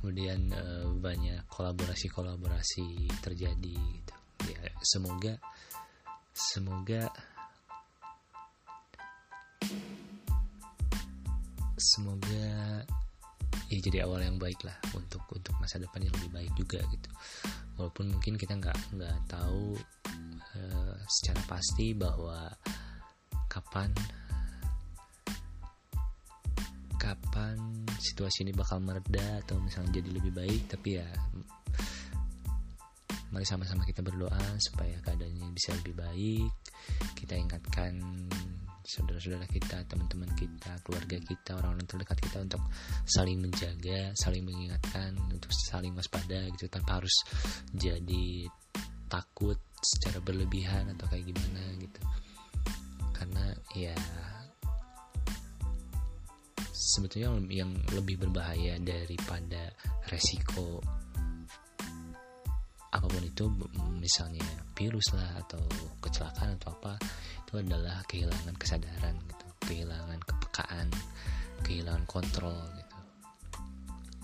Kemudian 0.00 0.52
uh, 0.54 0.86
banyak 1.00 1.42
kolaborasi-kolaborasi 1.50 3.10
terjadi 3.24 3.74
gitu. 3.74 4.14
Ya 4.46 4.70
semoga 4.84 5.34
semoga 6.36 7.10
semoga 11.76 12.84
ya 13.66 13.78
jadi 13.82 14.06
awal 14.06 14.22
yang 14.22 14.38
baik 14.38 14.62
lah 14.62 14.78
untuk 14.94 15.26
untuk 15.34 15.54
masa 15.58 15.82
depan 15.82 16.06
yang 16.06 16.14
lebih 16.20 16.30
baik 16.30 16.52
juga 16.54 16.78
gitu. 16.86 17.10
Walaupun 17.76 18.14
mungkin 18.14 18.38
kita 18.38 18.54
nggak 18.56 18.78
nggak 18.94 19.18
tahu 19.26 19.74
uh, 20.54 20.96
secara 21.10 21.42
pasti 21.50 21.92
bahwa 21.92 22.46
kapan 23.46 23.90
kapan 26.96 27.56
situasi 28.02 28.42
ini 28.42 28.52
bakal 28.52 28.82
mereda 28.82 29.40
atau 29.46 29.62
misalnya 29.62 30.02
jadi 30.02 30.10
lebih 30.10 30.32
baik 30.34 30.62
tapi 30.66 30.98
ya 30.98 31.08
mari 33.30 33.46
sama-sama 33.46 33.86
kita 33.86 34.02
berdoa 34.02 34.58
supaya 34.58 34.98
keadaannya 35.02 35.50
bisa 35.54 35.74
lebih 35.82 35.94
baik 35.98 36.50
kita 37.14 37.34
ingatkan 37.36 38.00
saudara-saudara 38.86 39.50
kita, 39.50 39.82
teman-teman 39.90 40.30
kita, 40.38 40.78
keluarga 40.86 41.18
kita, 41.18 41.58
orang-orang 41.58 41.90
terdekat 41.90 42.18
kita 42.22 42.38
untuk 42.46 42.62
saling 43.02 43.42
menjaga, 43.42 44.14
saling 44.14 44.46
mengingatkan, 44.46 45.10
untuk 45.26 45.50
saling 45.50 45.90
waspada 45.98 46.46
gitu 46.54 46.70
tanpa 46.70 47.02
harus 47.02 47.26
jadi 47.74 48.46
takut 49.10 49.58
secara 49.82 50.22
berlebihan 50.22 50.86
atau 50.94 51.06
kayak 51.10 51.26
gimana 51.34 51.62
gitu. 51.82 52.00
Karena 53.16 53.56
ya 53.72 53.96
sebetulnya 56.76 57.32
yang 57.48 57.72
lebih 57.96 58.20
berbahaya 58.20 58.76
daripada 58.80 59.72
resiko 60.12 60.84
apa 62.92 63.04
pun 63.12 63.24
itu 63.24 63.44
misalnya 64.00 64.44
virus 64.72 65.12
lah 65.12 65.44
atau 65.44 65.60
kecelakaan 66.00 66.56
atau 66.56 66.72
apa 66.72 66.96
itu 67.44 67.60
adalah 67.60 68.00
kehilangan 68.08 68.56
kesadaran 68.56 69.16
gitu 69.28 69.46
kehilangan 69.68 70.20
kepekaan 70.24 70.88
kehilangan 71.60 72.04
kontrol 72.08 72.56
gitu. 72.76 72.98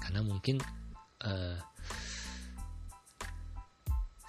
Karena 0.01 0.21
mungkin 0.25 0.57
uh, 1.27 1.59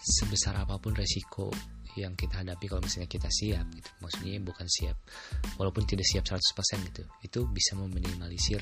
sebesar 0.04 0.60
apa 0.60 0.76
pun 0.82 0.92
resiko 0.92 1.48
yang 1.98 2.14
kita 2.18 2.42
hadapi 2.42 2.66
kalau 2.70 2.82
misalnya 2.82 3.10
kita 3.10 3.30
siap 3.30 3.66
gitu. 3.74 3.90
Maksudnya 4.02 4.42
bukan 4.42 4.68
siap 4.70 4.98
walaupun 5.58 5.84
tidak 5.86 6.06
siap 6.08 6.26
100% 6.26 6.90
gitu. 6.90 7.04
Itu 7.22 7.40
bisa 7.50 7.78
meminimalisir 7.78 8.62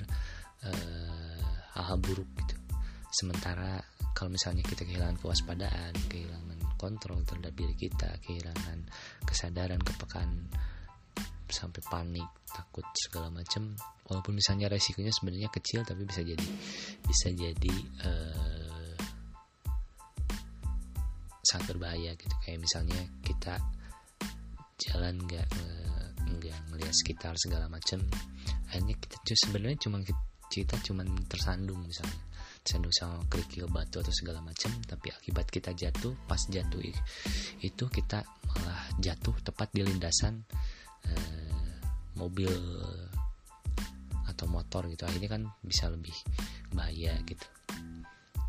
uh, 0.67 1.41
hal-hal 1.78 1.98
buruk 2.02 2.28
gitu. 2.44 2.56
Sementara 3.12 3.80
kalau 4.15 4.32
misalnya 4.32 4.63
kita 4.63 4.84
kehilangan 4.84 5.20
kewaspadaan 5.20 5.94
kehilangan 6.12 6.60
kontrol 6.76 7.22
terhadap 7.24 7.54
diri 7.54 7.76
kita 7.78 8.10
kehilangan 8.26 8.84
kesadaran 9.24 9.80
kepekaan 9.80 10.50
sampai 11.52 11.84
panik 11.91 12.30
takut 12.48 12.88
segala 12.96 13.28
macam 13.28 13.76
walaupun 14.08 14.39
misalnya 14.39 14.72
resikonya 14.72 15.12
sebenarnya 15.12 15.52
kecil 15.52 15.84
tapi 15.84 16.08
bisa 16.08 16.24
jadi 16.24 16.48
bisa 17.04 17.28
jadi 17.36 17.76
uh, 18.08 18.96
sangat 21.52 21.76
berbahaya 21.76 22.15
gitu. 22.15 22.36
Kayak 22.46 22.60
misalnya 22.63 23.02
kita 23.41 23.58
jalan 24.77 25.17
nggak 25.25 25.49
nggak 26.30 26.60
ngelihat 26.69 26.93
sekitar 26.93 27.34
segala 27.41 27.65
macam. 27.65 27.97
Akhirnya 28.69 28.93
kita 29.01 29.34
sebenarnya 29.34 29.82
cuma 29.82 29.97
kita 30.45 30.77
cuma 30.86 31.01
tersandung 31.25 31.82
misalnya. 31.82 32.21
Cenderung 32.62 32.93
sama 32.93 33.17
kerikil 33.25 33.65
batu 33.65 34.06
atau 34.06 34.13
segala 34.13 34.38
macam 34.45 34.69
tapi 34.86 35.10
akibat 35.10 35.49
kita 35.49 35.73
jatuh 35.73 36.13
pas 36.30 36.38
jatuh 36.38 36.77
itu 37.65 37.84
kita 37.89 38.21
malah 38.45 38.86
jatuh 39.01 39.34
tepat 39.41 39.73
di 39.73 39.82
lindasan 39.82 40.45
eh, 41.10 41.73
mobil 42.13 42.54
atau 44.30 44.45
motor 44.45 44.86
gitu. 44.93 45.10
Akhirnya 45.10 45.41
kan 45.41 45.49
bisa 45.65 45.89
lebih 45.89 46.13
bahaya 46.77 47.17
gitu 47.25 47.49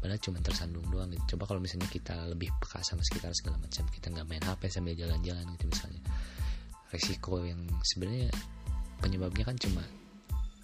padahal 0.03 0.19
cuma 0.19 0.43
tersandung 0.43 0.83
doang 0.91 1.07
gitu. 1.15 1.39
Coba 1.39 1.55
kalau 1.55 1.63
misalnya 1.63 1.87
kita 1.87 2.27
lebih 2.27 2.51
peka 2.59 2.83
sama 2.83 3.07
sekitar 3.07 3.31
segala 3.39 3.63
macam 3.63 3.87
kita 3.87 4.11
nggak 4.11 4.27
main 4.27 4.43
HP 4.43 4.63
sambil 4.67 4.99
jalan-jalan 4.99 5.47
gitu 5.55 5.71
misalnya. 5.71 6.03
Resiko 6.91 7.39
yang 7.47 7.63
sebenarnya 7.87 8.29
penyebabnya 8.99 9.47
kan 9.47 9.57
cuma 9.63 9.87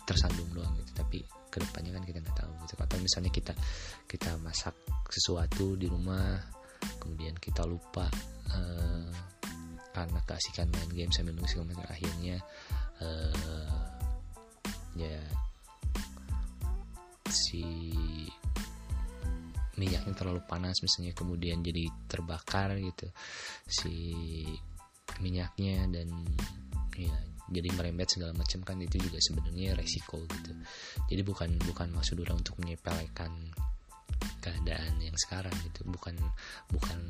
tersandung 0.03 0.51
doang 0.51 0.75
gitu. 0.83 0.91
Tapi 0.99 1.23
ke 1.49 1.63
depannya 1.63 1.95
kan 1.95 2.03
kita 2.03 2.19
nggak 2.19 2.37
tahu 2.37 2.53
gitu. 2.67 2.75
Atau 2.83 2.99
misalnya 2.99 3.31
kita 3.31 3.55
kita 4.11 4.35
masak 4.43 4.75
sesuatu 5.07 5.79
di 5.79 5.87
rumah 5.87 6.59
kemudian 6.99 7.39
kita 7.39 7.63
lupa 7.63 8.11
uh, 8.51 9.11
karena 9.95 10.21
keasikan 10.27 10.71
main 10.71 10.91
game 10.95 11.11
sambil 11.11 11.35
nunggu 11.35 11.51
segala 11.51 11.87
akhirnya 11.91 12.39
uh, 13.03 13.83
ya 14.95 15.19
si 17.31 17.63
minyaknya 19.79 20.13
terlalu 20.13 20.43
panas 20.45 20.83
misalnya 20.83 21.15
kemudian 21.15 21.63
jadi 21.63 21.87
terbakar 22.11 22.75
gitu 22.83 23.09
si 23.65 24.45
minyaknya 25.23 25.89
dan 25.89 26.11
ya 26.99 27.15
jadi 27.49 27.69
merembet 27.73 28.13
segala 28.13 28.37
macam 28.37 28.61
kan 28.61 28.77
itu 28.77 29.01
juga 29.01 29.17
sebenarnya 29.25 29.73
resiko 29.73 30.21
gitu. 30.29 30.53
Jadi 31.09 31.23
bukan 31.25 31.57
bukan 31.65 31.89
maksud 31.97 32.21
orang 32.21 32.45
untuk 32.45 32.61
menyepelekan 32.61 33.33
keadaan 34.45 35.01
yang 35.01 35.17
sekarang 35.17 35.53
gitu. 35.65 35.89
Bukan 35.89 36.13
bukan 36.69 37.01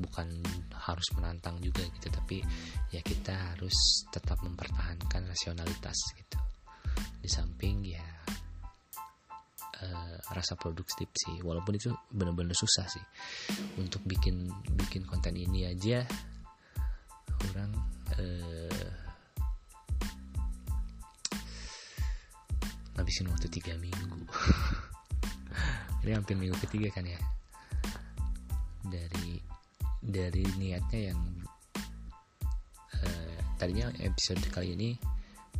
bukan 0.00 0.28
harus 0.72 1.08
menantang 1.16 1.60
juga 1.60 1.84
gitu 1.84 2.08
tapi 2.08 2.40
ya 2.88 3.04
kita 3.04 3.36
harus 3.52 4.04
tetap 4.12 4.40
mempertahankan 4.44 5.24
rasionalitas 5.28 5.96
gitu. 6.12 6.38
Di 7.20 7.28
samping 7.28 7.84
ya 7.84 8.04
uh, 9.82 10.16
rasa 10.32 10.56
produktif 10.56 11.08
sih. 11.16 11.40
Walaupun 11.40 11.76
itu 11.76 11.90
benar-benar 12.12 12.56
susah 12.56 12.86
sih. 12.88 13.04
Untuk 13.80 14.04
bikin 14.04 14.48
bikin 14.76 15.04
konten 15.08 15.36
ini 15.36 15.68
aja 15.68 16.04
kurang 17.40 17.72
uh, 18.20 18.92
ngabisin 22.96 23.32
waktu 23.32 23.48
tiga 23.48 23.74
minggu. 23.80 24.20
Ini 26.00 26.16
hampir 26.16 26.32
minggu 26.32 26.56
ketiga 26.64 26.88
kan 26.96 27.04
ya? 27.04 27.20
Dari 28.80 29.36
dari 30.00 30.44
niatnya 30.56 31.12
yang 31.12 31.20
uh, 32.96 33.36
tadinya 33.60 33.92
episode 34.00 34.40
kali 34.48 34.72
ini 34.72 34.90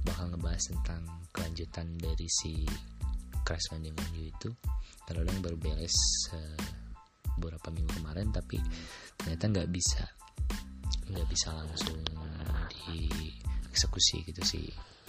bakal 0.00 0.32
ngebahas 0.32 0.72
tentang 0.72 1.04
kelanjutan 1.36 1.92
dari 2.00 2.24
si 2.24 2.64
Crash 3.44 3.72
Landing 3.72 3.96
You 4.14 4.30
itu 4.30 4.50
terkadang 5.08 5.42
baru 5.42 5.56
beres 5.58 5.96
uh, 6.32 6.58
beberapa 7.40 7.72
minggu 7.72 7.90
kemarin 7.98 8.30
tapi 8.30 8.60
ternyata 9.16 9.44
nggak 9.48 9.68
bisa 9.72 10.02
nggak 11.10 11.26
bisa 11.26 11.50
langsung 11.50 11.98
dieksekusi 12.86 14.22
gitu 14.26 14.42
si 14.46 14.60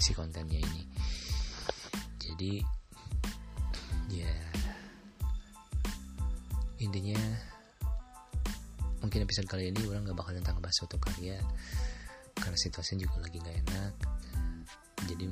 si 0.02 0.12
kontennya 0.18 0.58
ini. 0.58 0.84
Jadi 2.18 2.54
ya 4.12 4.34
intinya 6.82 7.22
mungkin 9.02 9.26
episode 9.26 9.50
kali 9.50 9.70
ini 9.70 9.86
orang 9.86 10.10
nggak 10.10 10.18
bakal 10.18 10.34
tentang 10.34 10.58
bahas 10.58 10.74
suatu 10.78 10.98
karya 10.98 11.38
karena 12.34 12.58
situasinya 12.58 13.06
juga 13.06 13.18
lagi 13.22 13.38
nggak 13.38 13.58
enak. 13.70 13.94
Jadi 15.06 15.26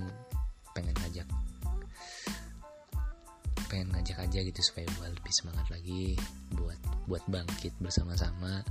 pengen 3.69 3.93
ngajak 3.93 4.17
aja 4.17 4.39
gitu 4.41 4.59
supaya 4.65 4.89
buat 4.97 5.13
lebih 5.13 5.33
semangat 5.33 5.67
lagi 5.69 6.17
buat 6.57 6.79
buat 7.05 7.23
bangkit 7.29 7.77
bersama-sama 7.77 8.65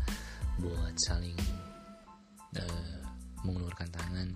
buat 0.58 0.94
saling 0.98 1.38
uh, 2.58 3.00
mengulurkan 3.46 3.88
tangan 3.94 4.34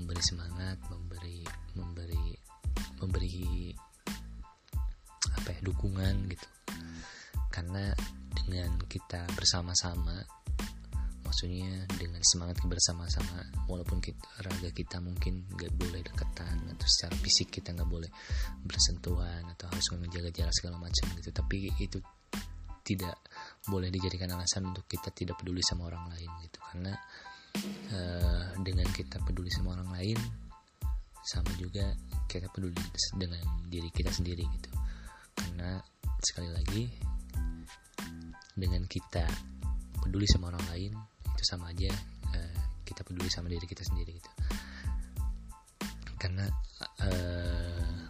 memberi 0.00 0.22
semangat 0.24 0.80
memberi 0.88 1.44
memberi 1.76 2.26
memberi 2.98 3.70
apa 5.34 5.48
ya 5.54 5.60
dukungan 5.60 6.14
gitu. 6.32 6.48
Karena 7.52 7.92
dengan 8.34 8.80
kita 8.90 9.28
bersama-sama 9.36 10.18
maksudnya 11.34 11.82
dengan 11.98 12.22
semangat 12.22 12.62
bersama-sama 12.62 13.42
walaupun 13.66 13.98
kita, 13.98 14.22
raga 14.38 14.70
kita 14.70 15.02
mungkin 15.02 15.42
gak 15.58 15.74
boleh 15.74 15.98
deketan 16.06 16.62
atau 16.70 16.86
secara 16.86 17.10
fisik 17.18 17.58
kita 17.58 17.74
nggak 17.74 17.90
boleh 17.90 18.06
bersentuhan 18.62 19.42
atau 19.50 19.66
harus 19.66 19.82
menjaga 19.98 20.30
jarak 20.30 20.54
segala 20.54 20.78
macam 20.78 21.10
gitu. 21.18 21.34
Tapi 21.34 21.74
itu 21.82 21.98
tidak 22.86 23.18
boleh 23.66 23.90
dijadikan 23.90 24.30
alasan 24.30 24.70
untuk 24.70 24.86
kita 24.86 25.10
tidak 25.10 25.34
peduli 25.42 25.58
sama 25.66 25.90
orang 25.90 26.06
lain 26.14 26.30
gitu. 26.46 26.62
Karena 26.70 26.94
uh, 27.90 28.54
dengan 28.62 28.86
kita 28.94 29.18
peduli 29.26 29.50
sama 29.50 29.74
orang 29.74 29.90
lain 29.90 30.18
sama 31.18 31.50
juga 31.58 31.98
kita 32.30 32.46
peduli 32.54 32.78
dengan 33.18 33.42
diri 33.66 33.90
kita 33.90 34.14
sendiri 34.14 34.46
gitu. 34.54 34.70
Karena 35.34 35.82
sekali 36.22 36.54
lagi 36.54 36.86
dengan 38.54 38.86
kita 38.86 39.26
peduli 39.98 40.30
sama 40.30 40.54
orang 40.54 40.62
lain 40.70 40.94
itu 41.34 41.42
sama 41.44 41.74
aja 41.74 41.90
uh, 42.30 42.58
kita 42.86 43.02
peduli 43.02 43.28
sama 43.28 43.50
diri 43.50 43.66
kita 43.66 43.82
sendiri 43.82 44.14
gitu. 44.14 44.30
Karena 46.16 46.46
uh, 47.04 48.00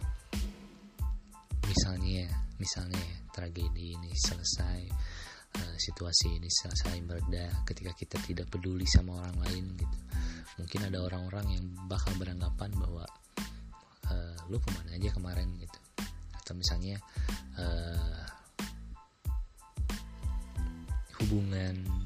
misalnya 1.67 2.29
misalnya 2.55 3.03
tragedi 3.35 3.99
ini 3.99 4.11
selesai 4.15 4.81
uh, 5.59 5.75
situasi 5.75 6.39
ini 6.39 6.47
selesai 6.47 6.95
mereda 7.03 7.51
ketika 7.67 7.91
kita 7.91 8.17
tidak 8.23 8.47
peduli 8.47 8.87
sama 8.87 9.19
orang 9.19 9.35
lain 9.43 9.65
gitu. 9.75 9.97
Mungkin 10.55 10.87
ada 10.87 11.03
orang-orang 11.03 11.45
yang 11.51 11.65
bakal 11.91 12.15
beranggapan 12.15 12.71
bahwa 12.79 13.03
uh, 14.07 14.35
lu 14.47 14.55
ke 14.63 14.69
mana 14.71 14.95
aja 14.95 15.11
kemarin 15.11 15.51
gitu. 15.59 15.79
Atau 16.39 16.55
misalnya 16.55 16.95
uh, 17.59 18.23
hubungan 21.19 22.04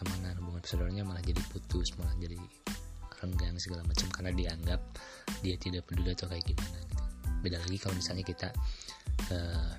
pertemanan 0.00 0.32
hubungan 0.40 0.64
persaudaranya 0.64 1.04
malah 1.04 1.20
jadi 1.20 1.44
putus 1.52 1.92
malah 2.00 2.16
jadi 2.16 2.40
renggang 3.20 3.60
segala 3.60 3.84
macam 3.84 4.08
karena 4.08 4.32
dianggap 4.32 4.80
dia 5.44 5.60
tidak 5.60 5.84
peduli 5.84 6.16
atau 6.16 6.24
kayak 6.24 6.40
gimana 6.40 6.80
gitu. 6.88 7.04
beda 7.44 7.56
lagi 7.60 7.76
kalau 7.76 7.94
misalnya 8.00 8.24
kita 8.24 8.48
uh, 9.28 9.76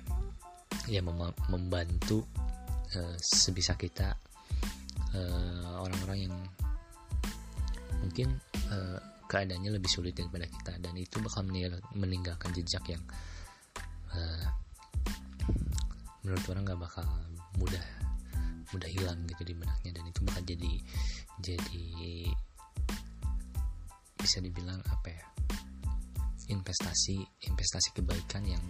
ya 0.86 1.02
mem 1.02 1.18
membantu 1.50 2.22
uh, 2.94 3.18
sebisa 3.18 3.74
kita 3.74 4.14
orang-orang 5.82 6.18
uh, 6.22 6.24
yang 6.30 6.34
mungkin 7.98 8.38
uh, 8.70 9.02
keadaannya 9.26 9.74
lebih 9.74 9.90
sulit 9.90 10.14
daripada 10.14 10.46
kita 10.46 10.78
dan 10.78 10.94
itu 10.94 11.18
bakal 11.18 11.42
meninggalkan 11.98 12.54
jejak 12.54 12.86
yang 12.86 13.02
uh, 14.14 14.46
menurut 16.22 16.46
orang 16.46 16.62
nggak 16.62 16.78
bakal 16.78 17.10
mudah 17.58 17.82
mudah 18.72 18.90
hilang 18.90 19.20
gitu 19.28 19.42
di 19.46 19.54
benaknya 19.54 19.90
dan 19.94 20.04
itu 20.08 20.20
bakal 20.24 20.42
jadi 20.44 20.72
jadi 21.40 21.86
bisa 24.18 24.38
dibilang 24.38 24.80
apa 24.86 25.08
ya 25.10 25.26
investasi 26.50 27.22
investasi 27.48 27.88
kebaikan 27.96 28.44
yang 28.46 28.62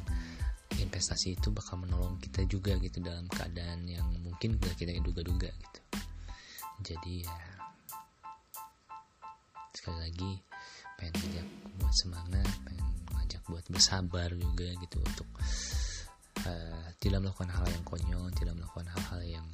investasi 0.81 1.37
itu 1.37 1.53
bakal 1.53 1.81
menolong 1.81 2.17
kita 2.19 2.45
juga 2.49 2.75
gitu 2.81 2.99
dalam 3.05 3.29
keadaan 3.29 3.85
yang 3.85 4.07
mungkin 4.25 4.57
gak 4.57 4.75
kita 4.81 4.97
duga-duga 5.05 5.53
gitu. 5.53 5.81
Jadi 6.83 7.23
ya 7.23 7.37
sekali 9.73 9.99
lagi 9.99 10.33
pengen 10.95 11.15
ngajak 11.19 11.47
buat 11.81 11.95
semangat 11.97 12.51
pengen 12.63 12.87
ngajak 13.19 13.43
buat 13.51 13.65
bersabar 13.67 14.31
juga 14.37 14.69
gitu 14.79 14.99
untuk 15.03 15.29
uh, 16.47 16.87
tidak 17.03 17.19
melakukan 17.25 17.51
hal 17.51 17.67
yang 17.67 17.83
konyol 17.83 18.27
tidak 18.37 18.55
melakukan 18.55 18.87
hal-hal 18.95 19.21
yang 19.27 19.47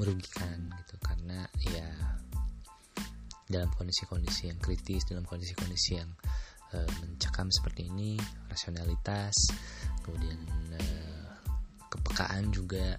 merugikan 0.00 0.72
gitu. 0.80 0.94
Karena 1.04 1.44
ya 1.60 1.88
dalam 3.50 3.68
kondisi-kondisi 3.76 4.48
yang 4.48 4.58
kritis 4.62 5.04
dalam 5.10 5.26
kondisi-kondisi 5.26 5.98
yang 5.98 6.10
uh, 6.72 6.90
mencekam 7.02 7.50
seperti 7.50 7.90
ini 7.90 8.14
rasionalitas 8.46 9.34
kemudian 10.06 10.38
uh, 10.78 11.34
kepekaan 11.90 12.54
juga 12.54 12.96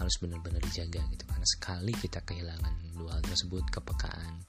harus 0.00 0.16
benar-benar 0.24 0.64
dijaga 0.64 1.04
gitu. 1.12 1.24
Karena 1.28 1.46
sekali 1.46 1.92
kita 1.92 2.24
kehilangan 2.24 2.96
dua 2.96 3.20
hal 3.20 3.22
tersebut 3.28 3.68
kepekaan 3.68 4.40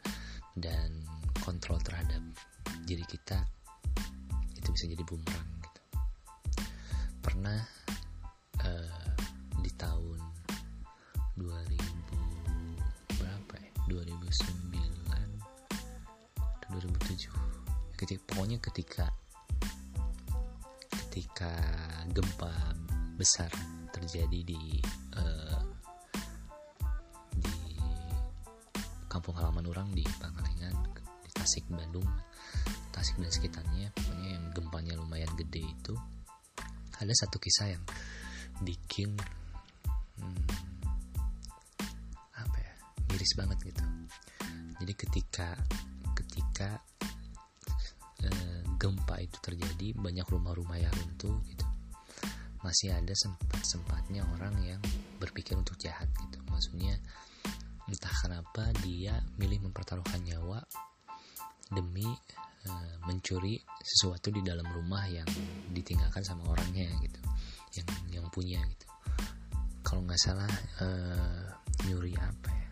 dan 0.55 1.03
kontrol 1.43 1.81
terhadap 1.83 2.21
diri 2.87 3.03
kita 3.03 3.43
itu 4.55 4.69
bisa 4.71 4.85
jadi 4.87 5.03
bumerang 5.03 5.53
pernah 7.23 7.63
ketika 18.03 18.35
pokoknya 18.35 18.59
ketika 18.59 19.05
ketika 20.91 21.51
gempa 22.11 22.51
besar 23.15 23.47
terjadi 23.95 24.43
di 24.43 24.83
uh, 25.15 25.63
di 27.39 27.79
kampung 29.07 29.39
halaman 29.39 29.63
orang 29.71 29.87
di 29.95 30.03
Pangalengan 30.19 30.75
di 31.23 31.31
Tasik 31.31 31.63
Bandung 31.71 32.03
Tasik 32.91 33.15
dan 33.23 33.31
sekitarnya 33.31 33.87
pokoknya 33.95 34.29
yang 34.35 34.45
gempanya 34.51 34.93
lumayan 34.99 35.31
gede 35.39 35.63
itu 35.63 35.95
ada 36.99 37.13
satu 37.15 37.39
kisah 37.39 37.71
yang 37.71 37.83
bikin 38.67 39.15
hmm, 40.19 40.43
apa 42.35 42.57
ya 42.59 42.73
miris 43.07 43.31
banget 43.39 43.63
gitu. 43.63 43.83
Jadi 44.83 44.93
ketika 44.99 45.55
ketika 46.19 46.83
eh, 48.23 48.61
gempa 48.79 49.19
itu 49.19 49.37
terjadi 49.43 49.95
banyak 49.95 50.27
rumah-rumah 50.27 50.79
yang 50.79 50.93
runtuh 50.95 51.35
gitu. 51.47 51.65
Masih 52.63 52.95
ada 52.95 53.11
sempat-sempatnya 53.11 54.23
orang 54.39 54.55
yang 54.63 54.81
berpikir 55.19 55.59
untuk 55.59 55.75
jahat 55.79 56.07
gitu. 56.15 56.39
Maksudnya 56.47 56.95
entah 57.91 58.15
kenapa 58.23 58.71
dia 58.79 59.19
milih 59.35 59.67
mempertaruhkan 59.67 60.23
nyawa 60.23 60.63
demi 61.67 62.07
Eh, 62.63 62.95
mencuri 63.03 63.59
sesuatu 63.83 64.31
di 64.31 64.39
dalam 64.39 64.63
rumah 64.71 65.03
yang 65.11 65.27
ditinggalkan 65.75 66.23
sama 66.23 66.47
orangnya 66.47 66.87
gitu 67.03 67.19
yang 67.75 67.87
yang 68.07 68.25
punya 68.31 68.63
gitu. 68.63 68.87
Kalau 69.83 69.99
nggak 70.07 70.21
salah 70.23 70.47
uh, 70.79 71.43
nyuri 71.83 72.15
apa 72.15 72.47
ya? 72.55 72.69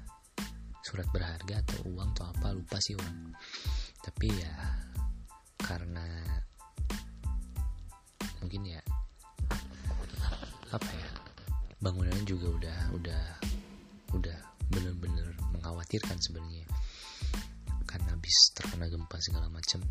Surat 0.79 1.11
berharga 1.11 1.59
atau 1.59 1.91
uang 1.91 2.15
atau 2.15 2.23
apa 2.31 2.55
lupa 2.55 2.79
sih 2.79 2.95
orang. 2.95 3.35
Tapi 3.99 4.31
ya 4.31 4.53
karena 5.61 6.05
mungkin 8.41 8.61
ya 8.65 8.81
apa 10.71 10.87
ya 10.87 11.11
bangunannya 11.81 12.23
juga 12.23 12.47
udah 12.51 12.79
udah 12.95 13.23
udah 14.15 14.37
bener-bener 14.71 15.35
mengkhawatirkan 15.51 16.17
sebenarnya. 16.21 16.63
Karena 17.85 18.15
habis 18.15 18.55
terkena 18.55 18.87
gempa 18.87 19.19
segala 19.19 19.51
macam 19.51 19.83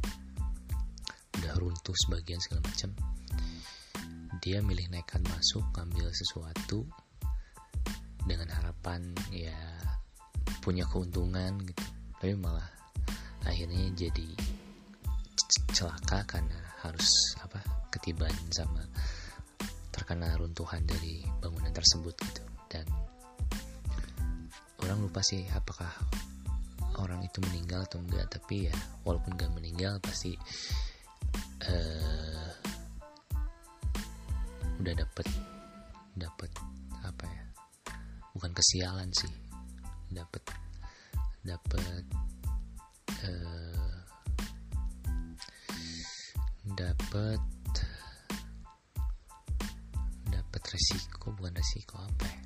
udah 1.40 1.52
runtuh 1.56 1.96
sebagian 1.96 2.40
segala 2.40 2.64
macam 2.64 2.92
dia 4.40 4.64
milih 4.64 4.88
nekat 4.88 5.20
masuk 5.28 5.64
ambil 5.76 6.08
sesuatu 6.16 6.88
dengan 8.24 8.48
harapan 8.48 9.12
ya 9.28 9.56
punya 10.64 10.88
keuntungan 10.88 11.60
gitu. 11.60 11.84
Tapi 12.16 12.36
malah 12.40 12.68
akhirnya 13.44 13.92
jadi 13.92 14.28
celaka 15.72 16.24
karena 16.26 16.58
harus 16.82 17.36
apa 17.44 17.60
ketiban 17.92 18.32
sama 18.50 18.84
terkena 19.90 20.32
runtuhan 20.38 20.82
dari 20.86 21.26
bangunan 21.42 21.72
tersebut 21.74 22.14
gitu. 22.14 22.42
Dan 22.70 22.86
orang 24.86 25.04
lupa 25.04 25.20
sih 25.20 25.44
apakah 25.52 25.90
orang 27.00 27.24
itu 27.24 27.40
meninggal 27.50 27.84
atau 27.88 27.98
enggak 28.02 28.28
tapi 28.28 28.68
ya 28.68 28.74
walaupun 29.06 29.34
enggak 29.36 29.52
meninggal 29.56 29.94
pasti 30.04 30.36
uh, 31.64 32.52
udah 34.80 34.94
dapet 34.96 35.26
dapet 36.16 36.50
apa 37.04 37.24
ya 37.24 37.44
bukan 38.36 38.52
kesialan 38.52 39.08
sih 39.12 39.32
dapet 40.12 40.42
dapet 41.44 42.04
uh, 43.24 43.69
dapet 46.76 47.40
dapet 50.30 50.62
resiko 50.70 51.34
bukan 51.34 51.54
resiko 51.54 51.96
apa 51.98 52.24
ya? 52.26 52.40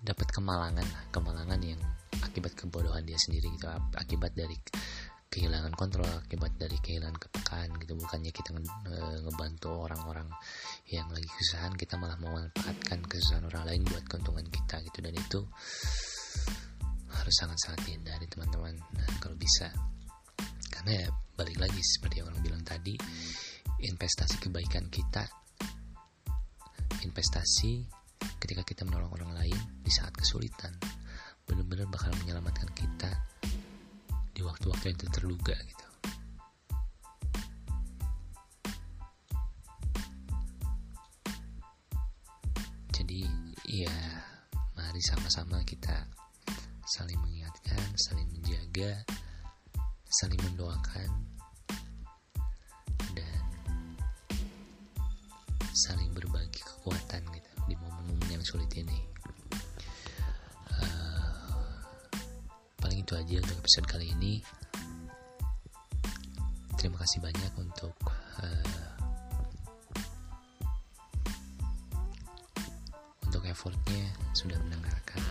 Dapat 0.00 0.28
kemalangan 0.32 0.86
kemalangan 1.12 1.60
yang 1.60 1.80
akibat 2.24 2.54
kebodohan 2.56 3.04
dia 3.04 3.18
sendiri 3.18 3.50
gitu 3.54 3.66
akibat 3.96 4.32
dari 4.32 4.56
kehilangan 5.30 5.70
kontrol 5.78 6.10
akibat 6.10 6.58
dari 6.58 6.74
kehilangan 6.82 7.14
kepekaan 7.22 7.70
gitu. 7.78 7.94
Bukannya 7.94 8.34
kita 8.34 8.50
nge 8.50 8.66
ngebantu 9.30 9.70
orang-orang 9.86 10.26
yang 10.90 11.06
lagi 11.14 11.30
kesusahan 11.38 11.74
kita 11.78 11.94
malah 11.94 12.18
memanfaatkan 12.18 12.98
kesusahan 13.06 13.46
orang 13.46 13.62
lain 13.70 13.82
buat 13.86 14.04
keuntungan 14.10 14.46
kita 14.50 14.82
gitu. 14.90 14.98
Dan 14.98 15.14
itu 15.14 15.40
harus 17.14 17.34
sangat-sangat 17.38 17.80
dihindari 17.86 18.26
teman-teman. 18.26 18.74
Nah, 18.74 19.08
kalau 19.22 19.38
bisa 19.38 19.70
karena 20.80 21.04
ya 21.04 21.08
balik 21.36 21.60
lagi 21.60 21.76
seperti 21.84 22.24
yang 22.24 22.32
orang 22.32 22.40
bilang 22.40 22.64
tadi 22.64 22.96
investasi 23.84 24.40
kebaikan 24.40 24.88
kita 24.88 25.28
investasi 27.04 27.84
ketika 28.40 28.64
kita 28.64 28.88
menolong 28.88 29.12
orang 29.12 29.44
lain 29.44 29.60
di 29.84 29.92
saat 29.92 30.08
kesulitan 30.16 30.72
benar-benar 31.44 31.84
bakal 31.92 32.08
menyelamatkan 32.24 32.72
kita 32.72 33.12
di 34.32 34.40
waktu-waktu 34.40 34.88
yang 34.88 34.98
terduga 35.04 35.52
gitu. 35.52 35.86
Jadi 42.88 43.28
ya 43.68 43.96
mari 44.80 45.00
sama-sama 45.04 45.60
kita 45.68 46.08
saling 46.88 47.20
mengingatkan, 47.20 47.84
saling 48.00 48.32
menjaga, 48.32 49.04
saling 50.10 50.40
mendoakan 50.42 51.10
dan 53.14 53.42
saling 55.70 56.10
berbagi 56.10 56.60
kekuatan 56.60 57.22
gitu 57.30 57.50
di 57.70 57.74
momen-momen 57.78 58.28
yang 58.28 58.44
sulit 58.44 58.70
ini. 58.74 59.10
itu 63.10 63.18
aja 63.18 63.42
untuk 63.42 63.58
episode 63.66 63.86
kali 63.90 64.06
ini 64.14 64.38
terima 66.78 66.94
kasih 67.02 67.18
banyak 67.18 67.52
untuk 67.58 67.90
uh, 68.38 68.94
untuk 73.26 73.42
effortnya 73.50 74.14
sudah 74.30 74.54
mendengarkan 74.62 75.26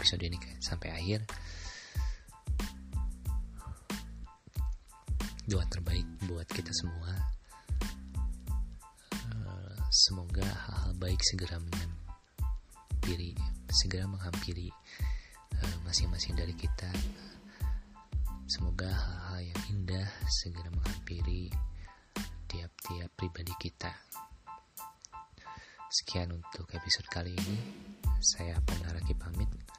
episode 0.00 0.24
ini 0.24 0.40
sampai 0.64 0.88
akhir 0.96 1.20
doa 5.44 5.64
terbaik 5.68 6.08
buat 6.24 6.48
kita 6.48 6.72
semua 6.72 7.12
uh, 9.28 9.76
semoga 9.92 10.48
hal-hal 10.48 10.96
baik 10.96 11.20
segera 11.20 11.60
menghampiri 11.60 13.36
segera 13.70 14.04
menghampiri 14.10 14.68
eh, 15.54 15.76
masing-masing 15.86 16.34
dari 16.34 16.54
kita. 16.54 16.90
Semoga 18.50 18.90
hal-hal 18.90 19.54
yang 19.54 19.60
indah 19.70 20.08
segera 20.26 20.68
menghampiri 20.74 21.54
tiap-tiap 22.50 23.10
pribadi 23.14 23.54
kita. 23.62 23.94
Sekian 25.90 26.34
untuk 26.34 26.66
episode 26.74 27.06
kali 27.10 27.34
ini. 27.34 27.58
Saya 28.20 28.58
Pengaraki 28.62 29.14
pamit. 29.14 29.69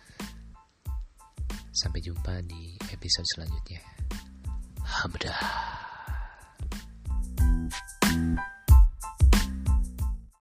Sampai 1.71 2.03
jumpa 2.03 2.43
di 2.43 2.75
episode 2.91 3.27
selanjutnya. 3.31 3.79
Hamdah. 4.83 5.39